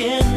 [0.00, 0.29] kitchen.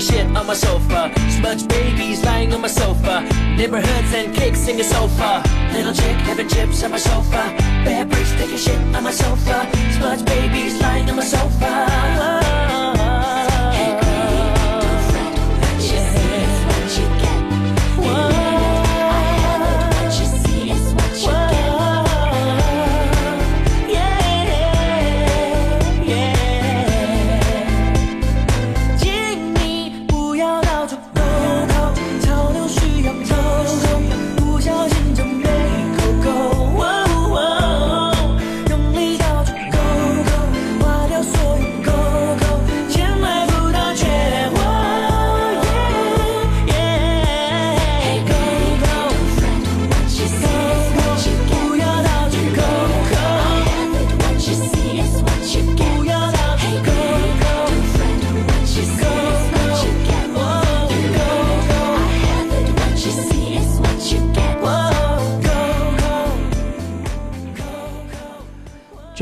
[0.00, 1.12] shit on my sofa.
[1.28, 3.22] Smudge babies lying on my sofa.
[3.56, 5.42] Neighborhoods and kicks singing sofa.
[5.72, 7.42] Little chick having chips on my sofa.
[7.84, 9.68] Bad bricks taking shit on my sofa.
[9.96, 12.69] Smudge babies lying on my sofa.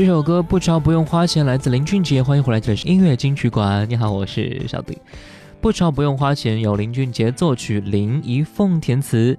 [0.09, 2.23] 这首歌不潮不用花钱，来自林俊杰。
[2.23, 3.87] 欢迎回来，这里是音乐金曲馆。
[3.87, 4.97] 你好，我是小迪。
[5.61, 9.37] 不潮不用花钱，由林俊杰作曲，林一凤填词。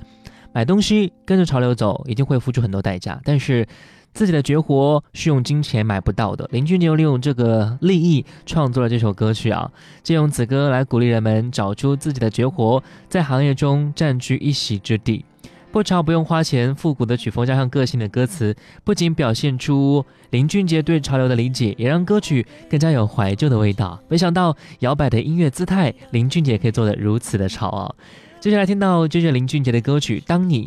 [0.53, 3.66] 买东西跟着潮流走，一定会付出很多代价，但是
[4.14, 6.48] 自己的绝活是用金钱买不到的。
[6.53, 9.69] 林俊杰又利用这个利益创作了这首歌曲啊，
[10.04, 15.25] 借用此歌来鼓励人们找出自己的绝活，在行业中占据一席之地。
[15.72, 24.00] 不潮不用花钱，复古的曲风加上个性的歌词，不仅表现出林俊杰对潮流的理解，也让歌曲更加有怀旧的味道。
[24.08, 27.94] 没想到摇摆的音乐姿态，林俊杰可以做得如此的潮啊！
[28.40, 30.67] 接下来听到这是林俊杰的歌曲《当你》，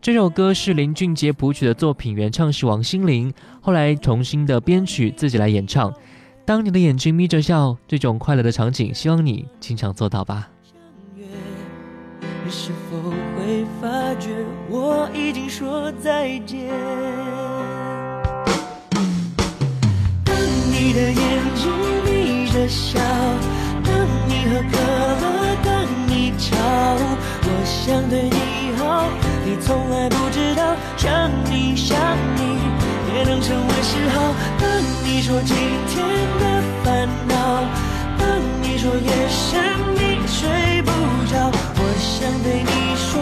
[0.00, 5.92] 这首歌是林俊杰谱曲的作品，原唱是王心凌，后来重新的编曲自己来演唱。
[6.44, 10.48] 当你的眼睛眯着笑，这种快乐的场景，希望你经常做到吧。
[13.80, 13.88] 发
[14.18, 14.30] 觉
[14.68, 16.68] 我已经说再见？
[20.24, 20.34] 当
[20.70, 21.16] 你的眼
[21.54, 21.70] 睛
[22.04, 22.98] 眯着笑，
[23.84, 23.94] 当
[24.26, 24.76] 你喝可
[25.22, 26.56] 乐，当你吵，
[27.44, 29.08] 我想对你好，
[29.44, 31.96] 你从来不知道，想你想
[32.36, 32.58] 你
[33.14, 33.40] 也能。
[33.40, 34.34] 成为嗜好。
[34.58, 34.68] 当
[35.04, 36.04] 你说今天
[36.40, 36.44] 的
[36.82, 37.62] 烦恼，
[38.18, 38.26] 当
[38.60, 39.62] 你说夜深
[39.94, 40.90] 你睡不
[41.30, 41.48] 着，
[41.78, 43.14] 我想对你说，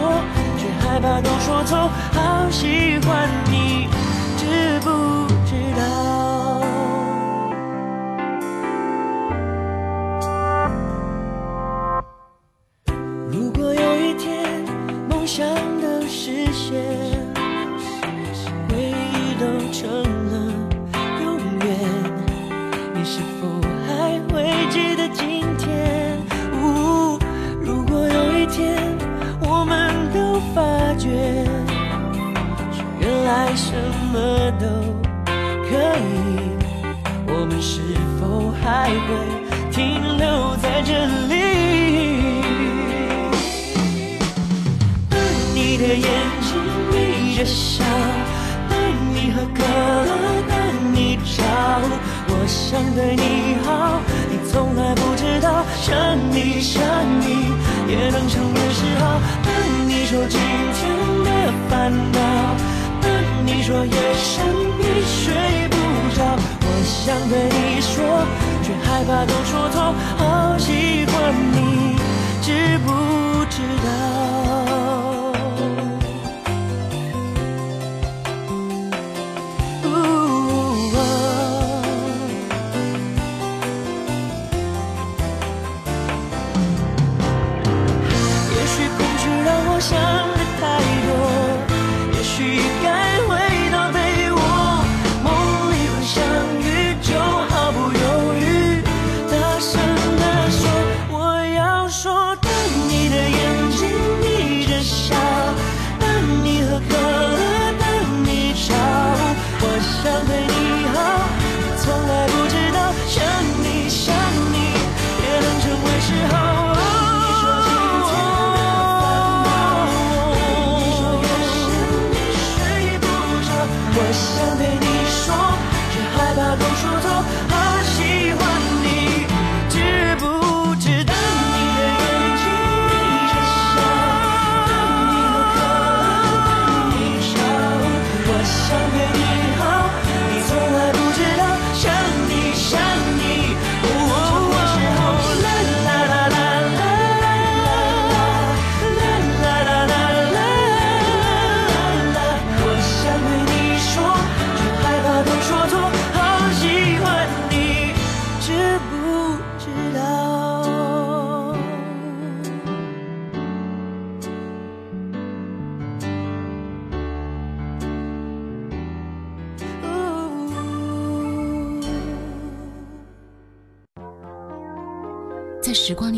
[0.87, 1.89] 害怕都说错。
[2.13, 3.89] 好喜欢你，
[4.37, 6.63] 知不知道？
[13.29, 14.63] 如果有一天
[15.09, 15.45] 梦想
[15.81, 16.46] 都实现
[34.17, 34.65] 么都
[35.69, 36.01] 可以，
[37.27, 37.81] 我们是
[38.19, 39.07] 否还会
[39.69, 41.33] 停留在这里？
[45.07, 45.19] 当
[45.53, 46.01] 你的眼
[46.41, 46.49] 睛
[46.91, 47.83] 眯着笑，
[48.67, 48.75] 当
[49.13, 50.09] 你喝可乐，
[50.49, 50.57] 当
[50.91, 51.45] 你吵，
[52.27, 56.81] 我想对你好，你从来不知道，想你想
[57.21, 57.53] 你
[57.87, 59.21] 也能成为嗜好。
[59.45, 59.47] 当
[59.87, 60.39] 你说今
[60.73, 60.89] 天
[61.23, 61.29] 的
[61.69, 62.17] 烦恼，
[63.45, 64.45] 你说夜深
[64.79, 65.33] 你睡
[65.69, 65.75] 不
[66.15, 66.19] 着，
[66.61, 67.95] 我想对你说，
[68.63, 71.95] 却害怕都说错，好喜欢你，
[72.41, 72.87] 知不
[73.49, 73.87] 知道？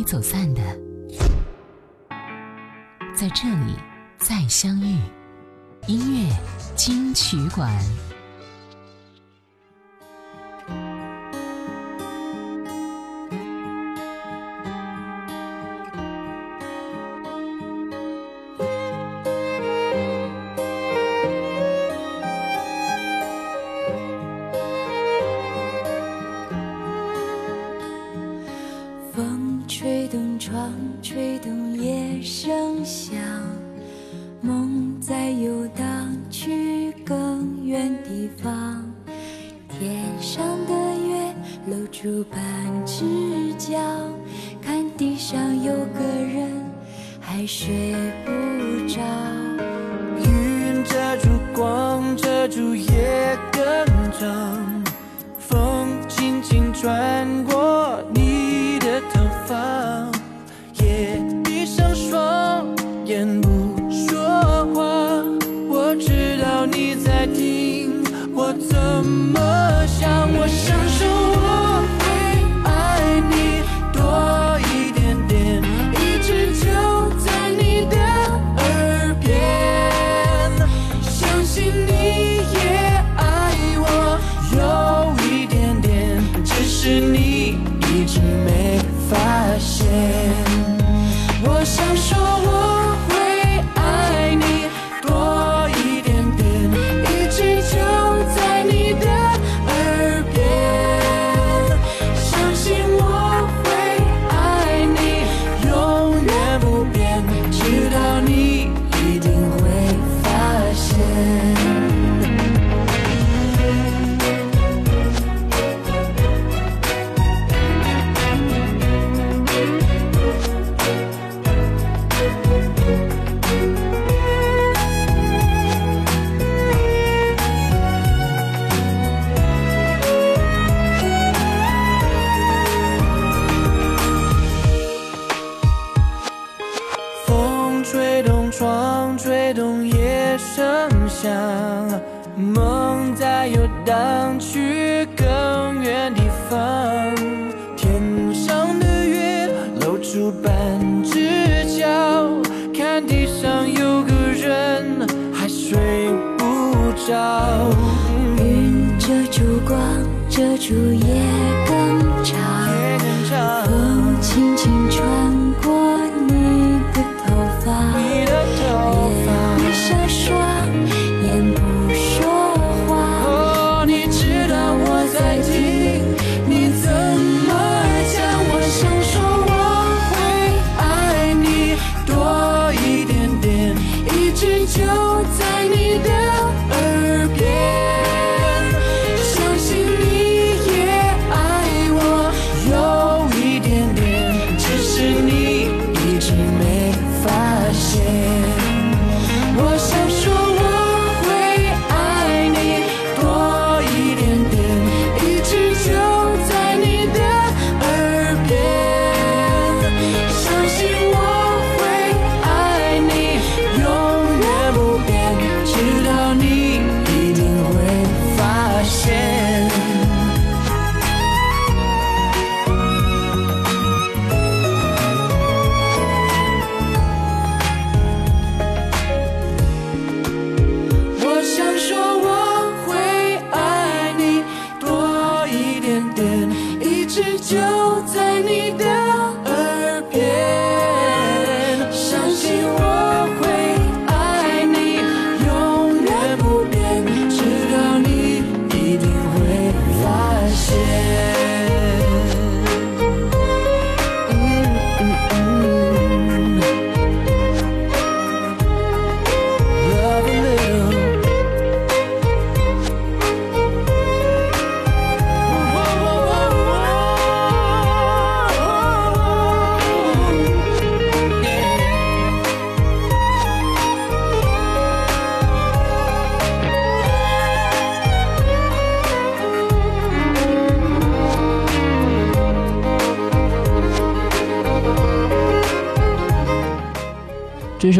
[0.09, 0.61] 走散的，
[3.13, 3.75] 在这里
[4.17, 4.97] 再相遇。
[5.85, 6.35] 音乐
[6.75, 7.71] 金曲馆。
[35.29, 35.85] 游荡，
[36.29, 38.83] 去更远地方。
[39.67, 40.73] 天上的
[41.07, 41.33] 月
[41.67, 42.41] 露出半
[42.85, 43.79] 只脚，
[44.61, 46.51] 看地上有个人
[47.21, 47.93] 还睡
[48.25, 48.31] 不
[48.87, 48.99] 着。
[50.17, 53.61] 云遮住光，遮住夜更
[54.19, 54.83] 长，
[55.37, 57.68] 风轻轻穿过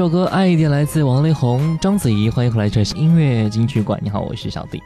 [0.09, 3.99] 首歌《爱一点》来自王力宏、章子怡，欢迎回来，这是音乐金曲馆。
[4.01, 4.79] 你好，我是小弟。《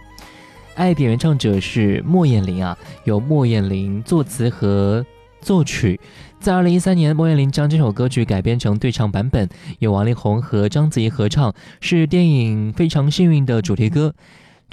[0.75, 5.05] 爱一点》原唱者是莫艳玲啊，由莫艳玲作词和
[5.39, 5.97] 作曲。
[6.41, 9.47] 在二零一三年，莫艳玲将这首歌曲改编成对唱版本，
[9.79, 14.13] 由王力宏和章子怡合唱，是电影《非常幸运》的主题歌。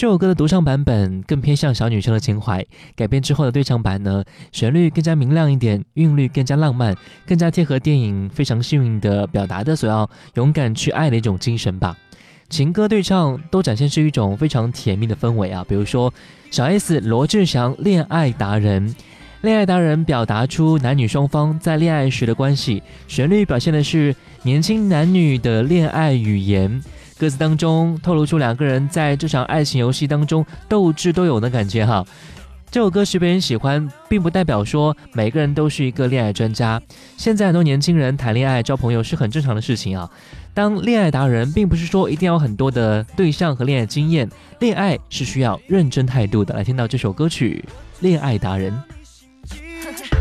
[0.00, 2.64] 这首歌的独唱版本更偏向小女生的情怀，
[2.96, 11.94] 改编之后的对唱版呢，旋律更加明亮一点，韵律更加浪漫，更加贴合电影《非常幸运》的表达的所要勇敢去爱的一种精神吧。
[12.48, 16.10] 情歌对唱都展现是一种非常甜蜜的氛围啊，比如说
[16.50, 18.88] 小 S 罗志祥《恋爱达人》，
[19.42, 26.82] 恋爱达人表达出男女双方在恋爱时的关系，旋律表现的是年轻男女的恋爱语言。
[27.20, 32.02] 歌词当中透露出两个人在这场爱情游戏当中斗智斗勇的感觉哈。
[32.70, 36.80] 这首歌是被人喜欢，并不代表说每个人都是一个恋爱专家。
[37.18, 40.08] 现在很多年轻人谈恋爱、交朋友是很正常的事情啊。
[40.54, 44.26] 当恋爱达人，并不是说一定要很多的对象和恋爱经验，
[44.60, 46.54] 恋爱是需要认真态度的。
[46.54, 47.62] 来听到这首歌曲
[48.00, 48.72] 《恋爱达人》。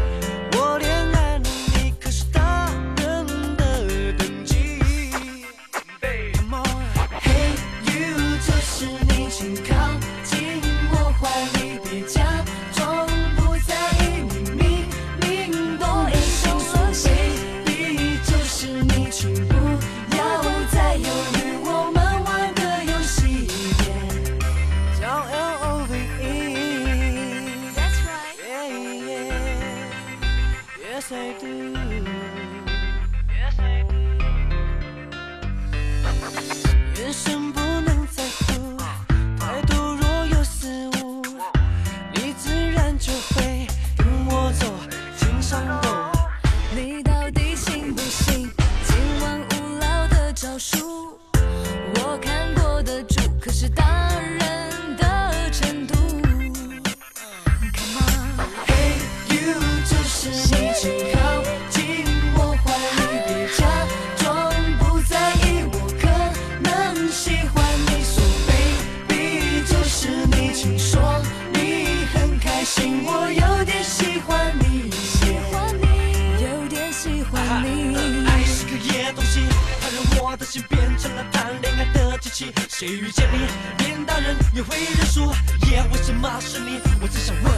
[82.80, 83.40] 谁遇见你，
[83.80, 85.34] 连大人也会认输。
[85.68, 86.80] Yeah，为什么是你？
[87.02, 87.54] 我只想问。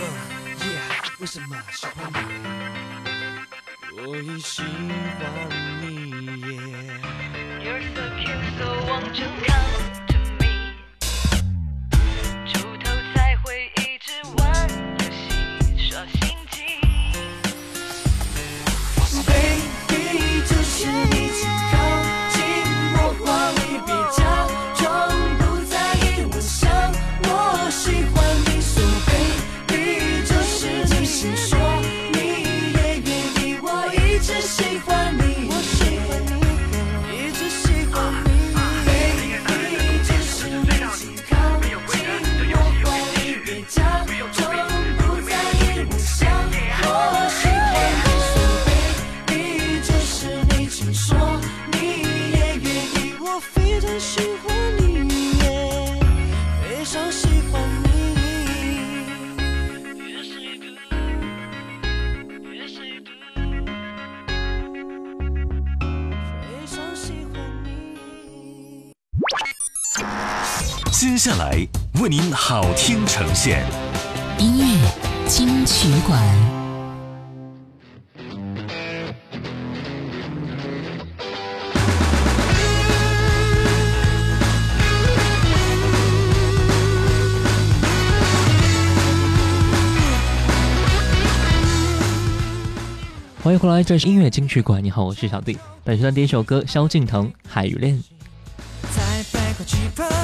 [0.00, 0.02] 嗯
[0.60, 0.80] ，Yeah，
[1.18, 2.20] 为什么喜欢你？
[4.00, 4.70] 我已喜欢
[5.82, 5.84] 你。
[6.40, 7.04] Yeah。
[7.60, 10.09] You're so cute, so won't you come
[73.42, 73.64] 现，
[74.38, 74.64] 音乐
[75.26, 76.22] 金曲馆，
[93.42, 94.84] 欢迎回来，这是音乐金曲馆。
[94.84, 95.56] 你好，我是小弟。
[95.82, 97.94] 本时段第一首歌，萧敬腾《海与恋》。
[98.94, 99.00] 在
[99.32, 100.19] 百花齐放的季节里，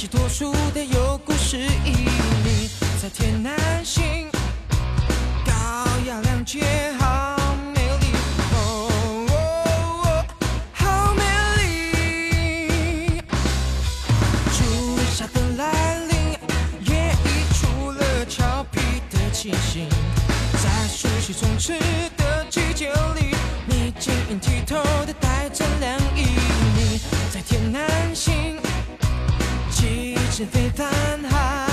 [0.00, 1.92] 你清晰脱俗的有故事意
[2.42, 2.70] 你。
[3.02, 4.30] 在天南星，
[5.44, 5.52] 高
[6.06, 6.64] 雅亮洁，
[6.98, 7.36] 好
[7.74, 8.06] 美丽，
[8.54, 8.88] 哦
[9.28, 9.34] 哦
[10.00, 10.24] 哦，
[10.72, 11.22] 好美
[11.58, 13.22] 丽。
[14.54, 14.64] 初
[15.14, 16.12] 夏的来临，
[16.86, 19.86] 也溢出了俏皮的气息。
[20.62, 21.78] 在熟悉充斥
[22.16, 23.36] 的季节里，
[23.66, 26.24] 你晶莹剔透的带着凉意。
[26.74, 26.98] 你
[27.30, 28.58] 在天南星，
[30.40, 31.69] 气质非凡，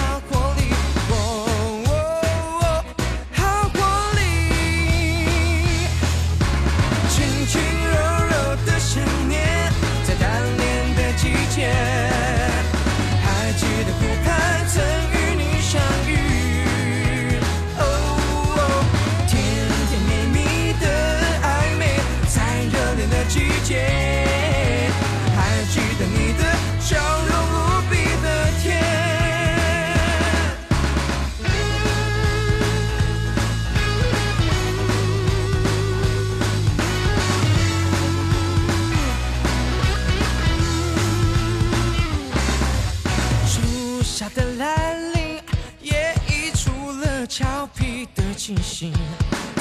[48.38, 48.94] 清醒。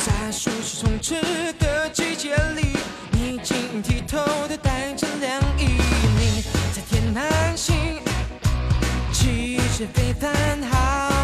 [0.05, 1.15] 在暑气充斥
[1.59, 2.77] 的季节里，
[3.11, 5.65] 你晶莹剔透的带着凉意。
[6.19, 7.75] 你在天南星，
[9.13, 11.16] 气质非凡，好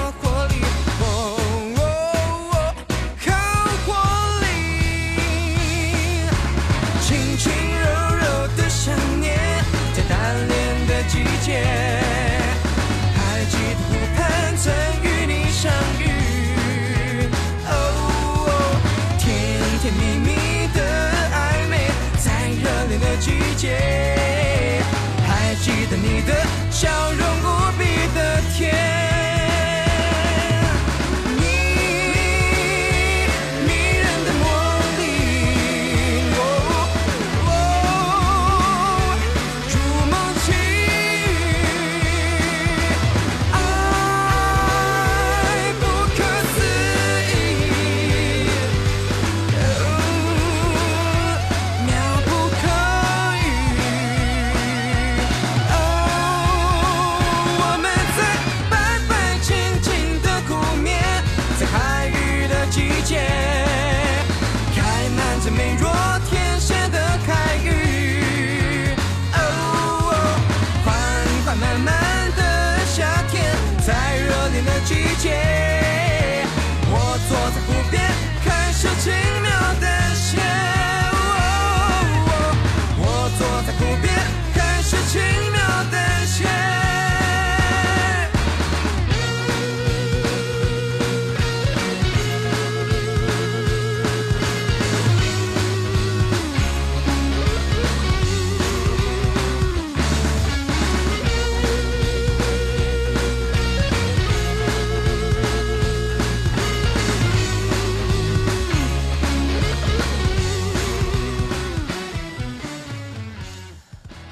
[26.26, 27.51] 的笑容。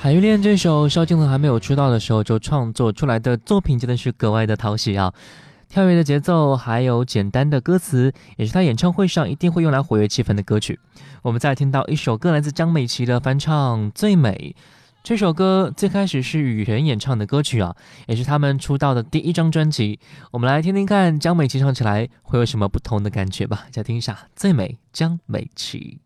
[0.03, 5.13] 海芋恋这首萧敬腾还没有出道的时候就创作出来的作品，真的是格外的讨喜啊！
[5.69, 10.81] 跳跃的节奏，还有简单的歌词，也是他演唱会上一定会用来活跃气氛的歌曲。
[11.21, 14.55] 我们再听到一首歌，来自张美琪的翻唱《最美》。
[15.05, 20.01] 这首歌最开始是羽泉演唱的歌曲啊，也是他们出道的第一张专辑。
[20.31, 23.67] 我们来听听看江美琪唱起来会有什么不同的感觉吧。
[23.71, 25.99] 再听一下《最美》，江美琪。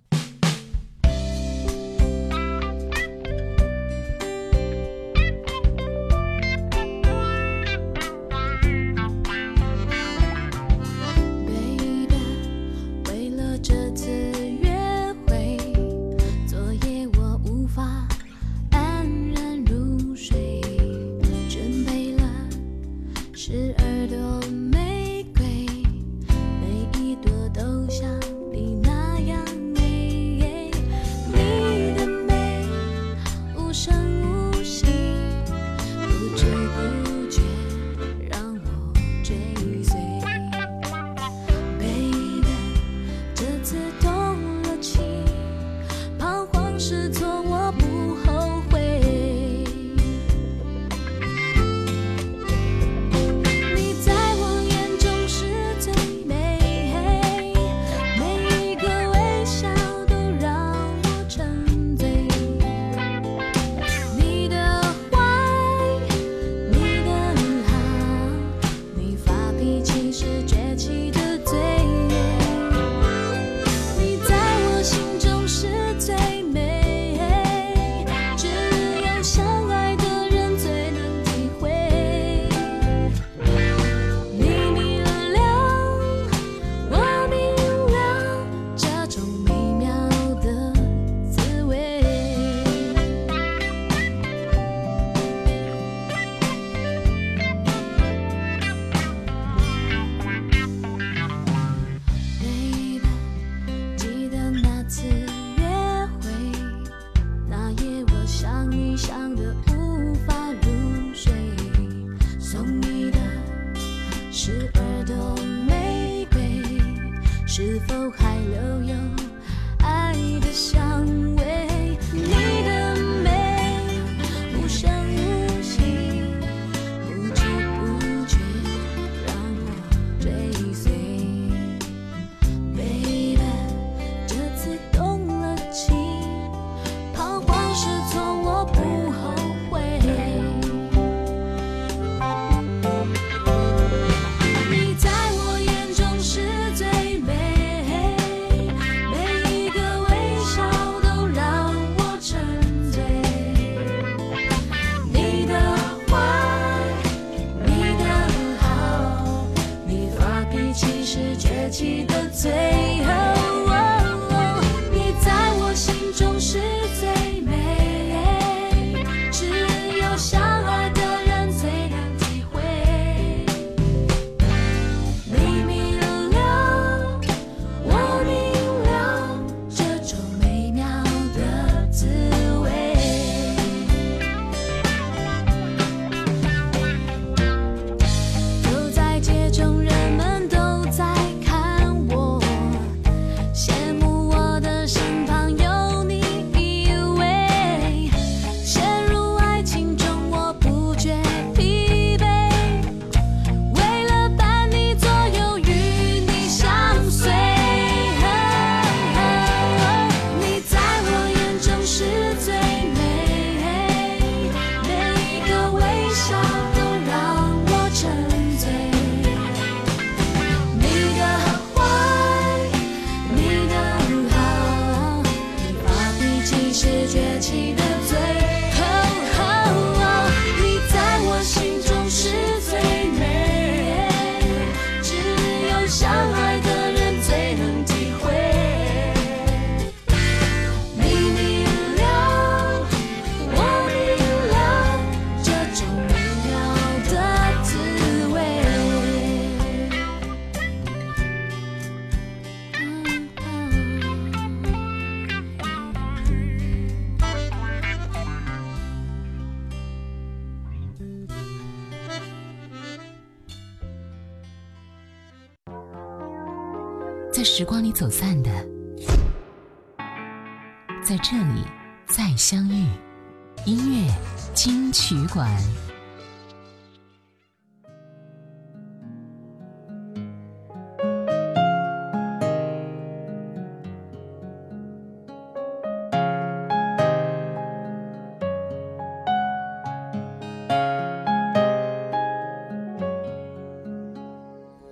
[275.44, 275.52] 馆。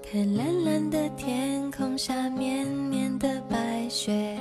[0.03, 4.37] 看蓝蓝的天空下，绵绵的白雪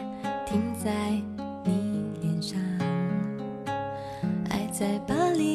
[0.45, 0.91] 停在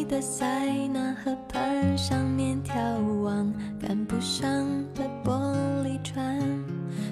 [0.04, 4.48] 的塞纳河畔上面眺望，赶不上
[4.94, 6.40] 的玻璃船，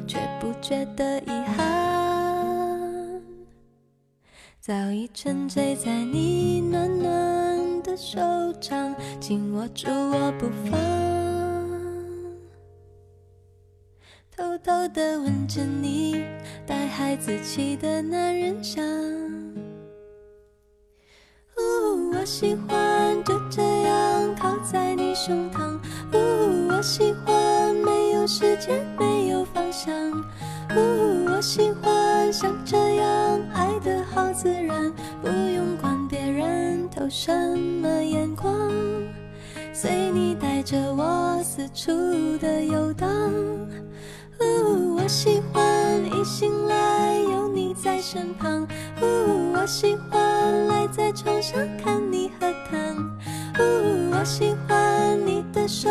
[0.07, 3.23] 却不觉得遗憾。
[4.61, 8.21] 早已沉醉在你暖暖的手
[8.61, 10.81] 掌，紧握住我不放。
[14.37, 16.25] 偷偷地吻着你
[16.67, 18.83] 带孩子气的男人香。
[22.25, 25.79] 我喜欢就这样靠在你胸膛。
[26.15, 29.95] 呜，我喜欢没有时间，没有方向。
[30.75, 38.73] 呜，我喜欢像这样爱的好自然，不用管别人投什么眼光，
[39.75, 41.93] 随你带着我四处
[42.39, 43.07] 的游荡。
[44.41, 45.63] 呜，我喜欢
[46.07, 48.67] 一醒来有你在身旁。
[49.03, 51.94] 呜，我喜欢赖在床上看。
[54.25, 55.91] 喜欢你的手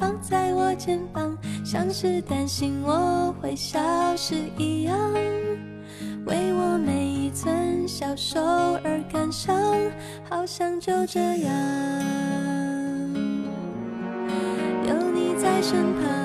[0.00, 3.78] 放在我肩膀，像是担心我会消
[4.16, 4.96] 失一样，
[6.24, 9.54] 为我每一寸消瘦而感伤，
[10.28, 11.52] 好像就这样
[14.88, 16.23] 有你在身旁。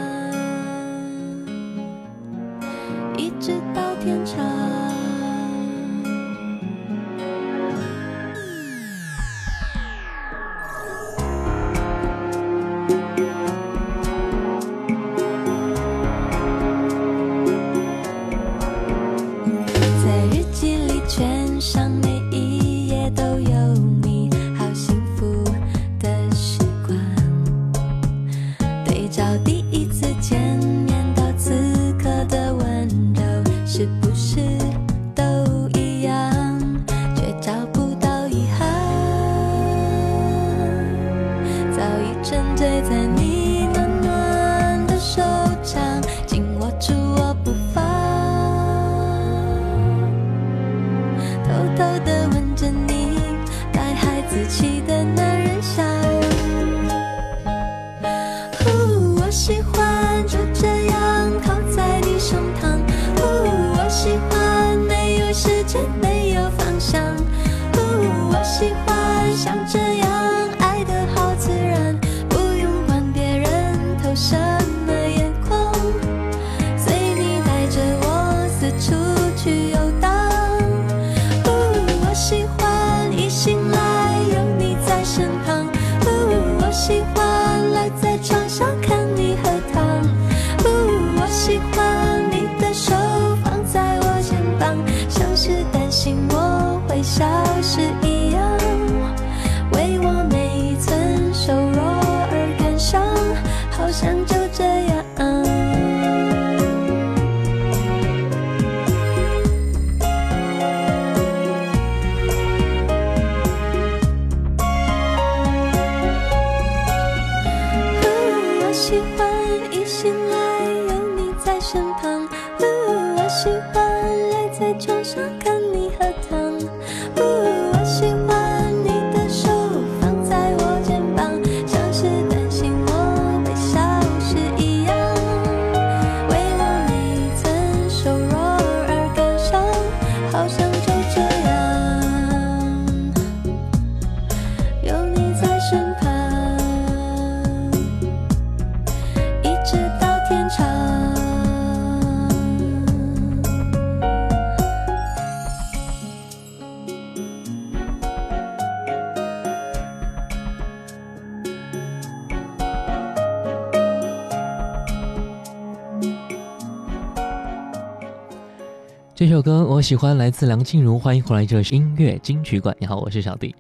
[169.79, 172.75] 我喜欢，来自梁静茹，欢迎回来，这是音乐金曲馆。
[172.81, 173.55] 你好，我是小弟。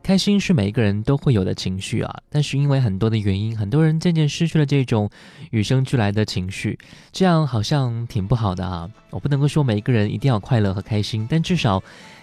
[0.00, 5.10] 开心是每一个人都会有的情绪啊，但是因为很多的原因，很多人渐渐失去了这种
[5.50, 6.78] 与生俱来的情绪，
[7.10, 8.88] 这样好像挺不好的啊。
[9.10, 11.82] 我不能够说每一个人一定要快乐和开心，但至少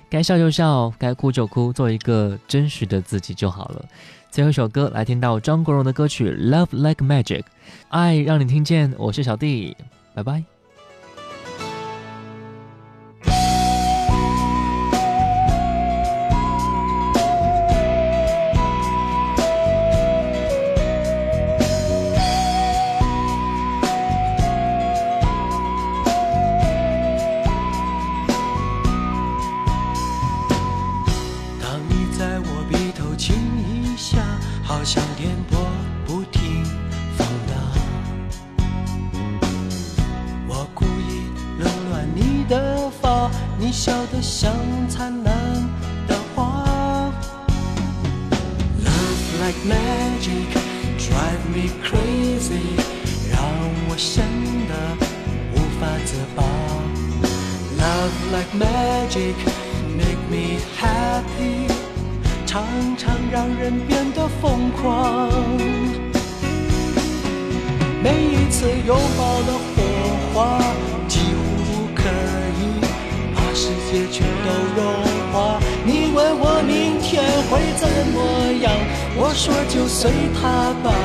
[0.09, 3.85] 该笑就笑，该哭就哭，做一个真实的自己就好了。
[4.31, 7.41] 最后一首歌来听到张国荣的歌曲《Love Like Magic》，
[7.89, 8.93] 爱让你听见。
[8.97, 9.75] 我是小弟，
[10.13, 10.41] 拜拜。
[54.09, 54.23] 深
[54.69, 54.73] 的
[55.53, 56.41] 无法自拔。
[57.77, 59.35] Love like magic,
[59.97, 61.67] make me happy，
[62.45, 62.63] 常
[62.97, 65.29] 常让人变得疯狂。
[68.01, 69.83] 每一次拥抱的火
[70.33, 70.57] 花，
[71.09, 72.03] 几乎可
[72.61, 72.79] 以
[73.35, 74.81] 把世界全都融
[75.33, 75.59] 化。
[75.85, 78.15] 你问我明天会怎么
[78.63, 78.71] 样，
[79.17, 80.95] 我说就随它吧，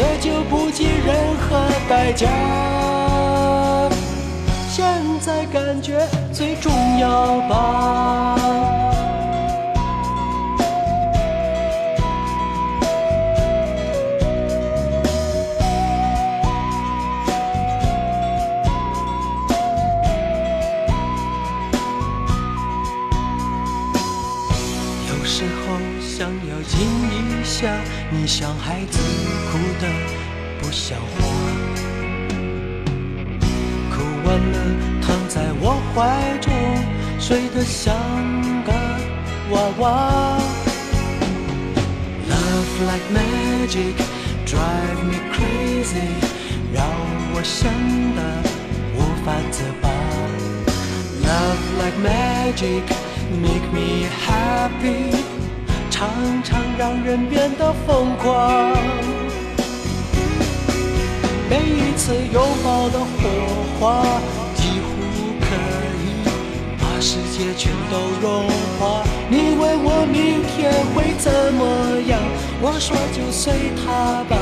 [0.00, 2.26] 爱了就不计任何代价。
[4.70, 4.82] 现
[5.20, 8.36] 在感觉最重要吧。
[25.08, 27.68] 有时候想要静一下，
[28.10, 28.79] 你想还
[34.52, 34.58] 了，
[35.02, 36.52] 躺在我怀中，
[37.18, 37.94] 睡得像
[38.64, 38.72] 个
[39.50, 40.38] 娃娃。
[42.28, 43.96] Love like magic,
[44.46, 46.10] drive me crazy，
[46.72, 46.84] 让
[47.34, 47.70] 我想
[48.16, 48.18] 得
[48.96, 49.88] 无法自拔。
[51.26, 52.86] Love like magic,
[53.40, 55.14] make me happy，
[55.90, 56.08] 常
[56.42, 59.09] 常让人变得疯狂。
[61.50, 63.28] 每一次拥抱的火
[63.80, 64.04] 花，
[64.54, 64.88] 几乎
[65.40, 65.46] 可
[65.98, 66.22] 以
[66.78, 68.46] 把世界全都融
[68.78, 69.02] 化。
[69.28, 72.20] 你问我明天会怎么样，
[72.62, 74.36] 我说就随它吧，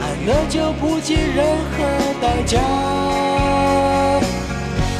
[0.00, 1.78] 爱了就不计任何
[2.20, 2.58] 代价。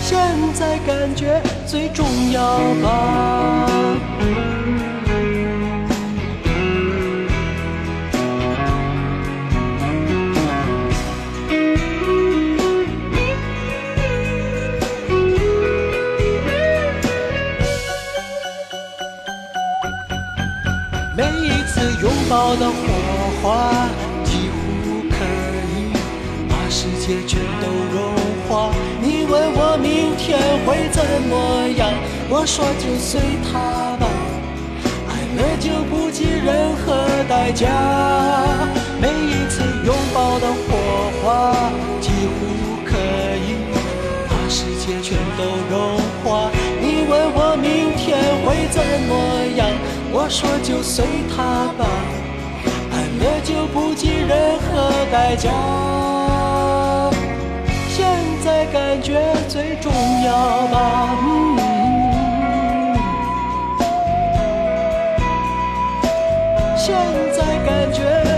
[0.01, 0.17] 现
[0.55, 3.67] 在感觉最重要吧。
[21.21, 22.75] 每一次拥抱的火
[23.43, 23.69] 花，
[24.25, 25.17] 几乎可
[25.69, 25.93] 以
[26.49, 28.15] 把世界全都融
[28.49, 28.73] 化。
[29.03, 31.93] 你问我明天会怎么样，
[32.31, 34.09] 我说就随它吧，
[35.11, 37.69] 爱了就不计任何代价。
[38.99, 41.53] 每一次拥抱的火花，
[42.01, 42.97] 几乎可
[43.45, 43.61] 以
[44.27, 46.51] 把世界全都融化。
[46.81, 49.13] 你问我明天会怎么
[49.59, 49.69] 样？
[50.13, 51.87] 我说就随他吧，
[52.93, 55.51] 爱了就不计任何代价。
[57.89, 58.07] 现
[58.45, 59.93] 在感觉最重
[60.25, 61.15] 要吧？
[61.23, 61.27] 嗯，
[66.77, 66.95] 现
[67.33, 68.30] 在感觉。